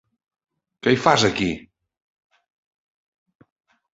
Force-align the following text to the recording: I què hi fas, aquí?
I 0.69 0.85
què 0.85 0.93
hi 0.93 0.97
fas, 1.01 1.25
aquí? 1.27 1.49